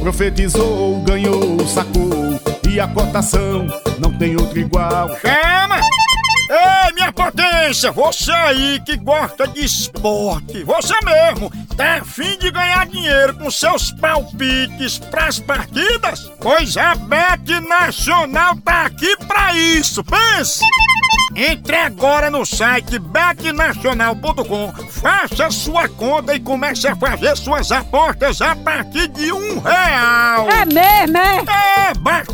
[0.00, 2.40] Profetizou, ganhou, sacou.
[2.68, 3.66] E a cotação
[3.98, 5.08] não tem outro igual.
[5.20, 5.73] Chama!
[6.94, 13.34] Minha potência, você aí que gosta de esporte, você mesmo, tá afim de ganhar dinheiro
[13.34, 16.30] com seus palpites pras partidas?
[16.40, 20.60] Pois a Bet Nacional tá aqui pra isso, pense!
[21.36, 28.54] Entre agora no site betnacional.com, faça sua conta e comece a fazer suas apostas a
[28.54, 30.48] partir de um real.
[30.48, 31.38] É mesmo, é?
[31.38, 31.63] É,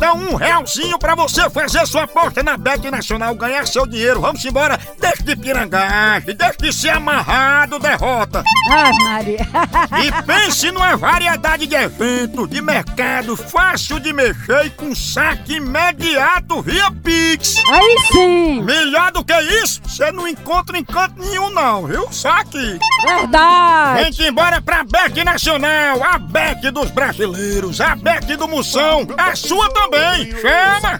[0.01, 4.19] basta um realzinho pra você fazer sua aposta na Bet Nacional, ganhar seu dinheiro.
[4.19, 8.43] Vamos embora, deixe de pirangagem, deixe de ser amarrado, derrota.
[8.69, 9.47] Ai, Maria.
[10.01, 16.61] E pense numa variedade de eventos, de mercado, fácil de mexer e com saque imediato
[16.61, 17.57] via Pix.
[17.67, 18.61] Aí sim.
[18.63, 22.07] Melhor do que isso, você não encontra em canto nenhum não, viu?
[22.11, 22.79] Só aqui.
[23.03, 24.03] Verdade.
[24.03, 29.69] Vem-te embora pra Bet Nacional, a Bet dos brasileiros, a Bet do Moção, a sua
[29.73, 30.31] também.
[30.31, 30.97] Chama!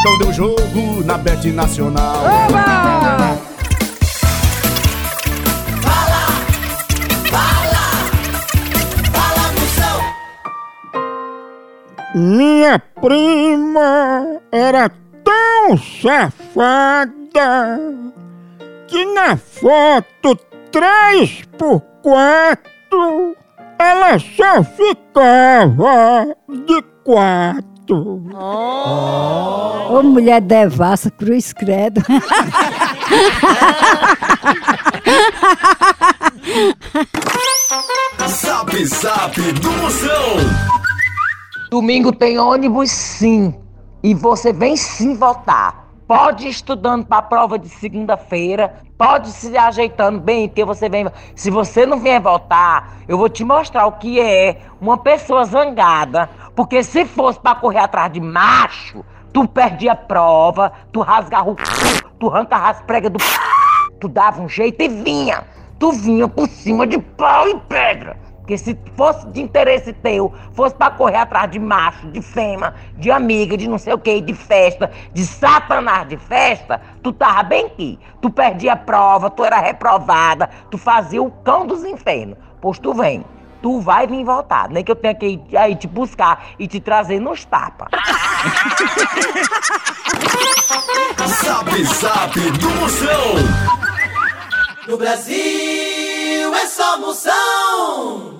[0.00, 2.24] Então deu jogo na Bet Nacional.
[2.24, 3.38] Oba!
[12.14, 14.90] Minha prima era
[15.28, 17.12] tão safada
[18.86, 20.34] que na foto
[20.72, 23.36] 3 por 4
[23.78, 26.34] ela só ficava
[26.66, 28.24] de quatro.
[29.90, 32.00] Ô, mulher devassa, cruz credo.
[38.26, 40.36] Zap Zap do Moção.
[41.70, 43.54] Domingo tem ônibus sim.
[44.02, 45.88] E você vem sim votar.
[46.06, 48.80] Pode ir estudando para a prova de segunda-feira.
[48.96, 51.06] Pode se ajeitando bem, que você vem.
[51.34, 56.30] Se você não vier votar, eu vou te mostrar o que é uma pessoa zangada.
[56.56, 61.56] Porque se fosse para correr atrás de macho, tu perdia a prova, tu rasgava o
[61.56, 62.02] c...
[62.18, 63.18] tu arrancava as pregas do
[64.00, 65.44] tu dava um jeito e vinha.
[65.78, 68.16] Tu vinha por cima de pau e pedra.
[68.48, 73.10] Porque se fosse de interesse teu, fosse pra correr atrás de macho, de fêmea, de
[73.10, 77.66] amiga, de não sei o que, de festa, de satanás de festa, tu tava bem
[77.66, 77.98] aqui.
[78.22, 82.38] Tu perdia a prova, tu era reprovada, tu fazia o cão dos infernos.
[82.58, 83.22] Pois tu vem.
[83.60, 86.80] Tu vai vir voltar, nem que eu tenha que ir aí te buscar e te
[86.80, 87.88] trazer nos tapas.
[91.44, 93.34] Zap Zap do Moção.
[94.86, 98.37] No Brasil é só moção.